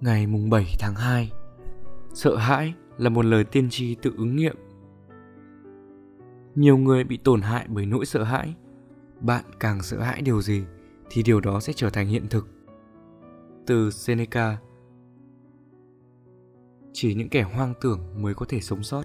[0.00, 1.32] Ngày mùng 7 tháng 2
[2.14, 4.56] Sợ hãi là một lời tiên tri tự ứng nghiệm.
[6.54, 8.54] Nhiều người bị tổn hại bởi nỗi sợ hãi.
[9.20, 10.64] Bạn càng sợ hãi điều gì
[11.10, 12.48] thì điều đó sẽ trở thành hiện thực.
[13.66, 14.56] Từ Seneca
[16.92, 19.04] Chỉ những kẻ hoang tưởng mới có thể sống sót.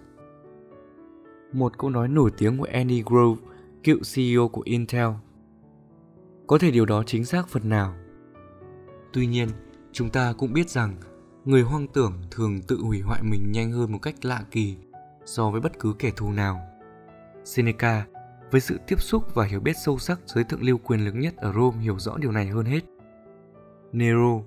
[1.53, 3.41] Một câu nói nổi tiếng của Andy Grove,
[3.83, 5.09] cựu CEO của Intel.
[6.47, 7.95] Có thể điều đó chính xác phần nào.
[9.13, 9.49] Tuy nhiên,
[9.91, 10.95] chúng ta cũng biết rằng
[11.45, 14.77] người hoang tưởng thường tự hủy hoại mình nhanh hơn một cách lạ kỳ
[15.26, 16.62] so với bất cứ kẻ thù nào.
[17.44, 18.05] Seneca,
[18.52, 21.36] với sự tiếp xúc và hiểu biết sâu sắc giới thượng lưu quyền lực nhất
[21.38, 22.81] ở Rome hiểu rõ điều này hơn hết.
[23.91, 24.40] Nero,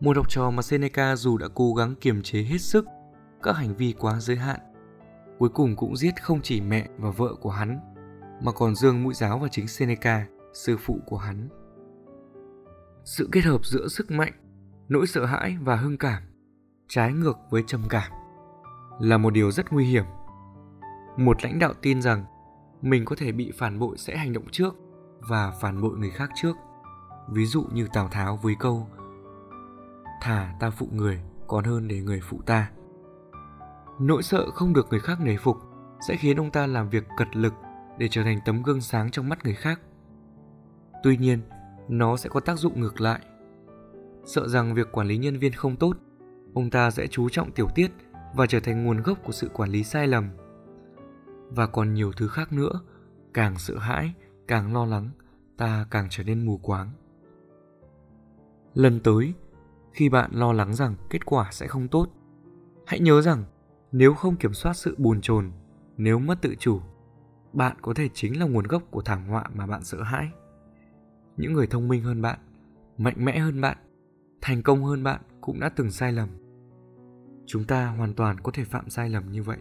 [0.00, 2.86] một học trò mà Seneca dù đã cố gắng kiềm chế hết sức
[3.42, 4.60] các hành vi quá giới hạn,
[5.38, 7.80] cuối cùng cũng giết không chỉ mẹ và vợ của hắn,
[8.42, 11.48] mà còn dương mũi giáo vào chính Seneca, sư phụ của hắn.
[13.04, 14.32] Sự kết hợp giữa sức mạnh
[14.90, 16.22] nỗi sợ hãi và hưng cảm,
[16.88, 18.12] trái ngược với trầm cảm,
[19.00, 20.04] là một điều rất nguy hiểm.
[21.16, 22.24] Một lãnh đạo tin rằng
[22.82, 24.74] mình có thể bị phản bội sẽ hành động trước
[25.28, 26.56] và phản bội người khác trước.
[27.28, 28.88] Ví dụ như tào tháo với câu,
[30.20, 32.70] thả ta phụ người, còn hơn để người phụ ta.
[34.00, 35.56] Nỗi sợ không được người khác nể phục
[36.08, 37.54] sẽ khiến ông ta làm việc cật lực
[37.98, 39.80] để trở thành tấm gương sáng trong mắt người khác.
[41.02, 41.40] Tuy nhiên,
[41.88, 43.20] nó sẽ có tác dụng ngược lại
[44.24, 45.96] sợ rằng việc quản lý nhân viên không tốt,
[46.54, 47.90] ông ta sẽ chú trọng tiểu tiết
[48.34, 50.28] và trở thành nguồn gốc của sự quản lý sai lầm.
[51.48, 52.80] Và còn nhiều thứ khác nữa,
[53.34, 54.14] càng sợ hãi,
[54.48, 55.10] càng lo lắng,
[55.56, 56.90] ta càng trở nên mù quáng.
[58.74, 59.34] Lần tới,
[59.92, 62.08] khi bạn lo lắng rằng kết quả sẽ không tốt,
[62.86, 63.44] hãy nhớ rằng
[63.92, 65.52] nếu không kiểm soát sự bồn chồn,
[65.96, 66.80] nếu mất tự chủ,
[67.52, 70.30] bạn có thể chính là nguồn gốc của thảm họa mà bạn sợ hãi.
[71.36, 72.38] Những người thông minh hơn bạn,
[72.98, 73.76] mạnh mẽ hơn bạn
[74.40, 76.28] thành công hơn bạn cũng đã từng sai lầm.
[77.46, 79.58] Chúng ta hoàn toàn có thể phạm sai lầm như vậy.